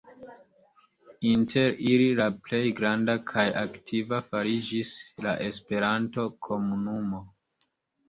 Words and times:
Inter 1.31 1.75
ili 1.89 2.07
la 2.21 2.25
plej 2.47 2.63
granda 2.81 3.17
kaj 3.35 3.47
aktiva 3.63 4.25
fariĝis 4.33 4.97
la 5.29 5.39
Esperanto-komunumo. 5.53 7.27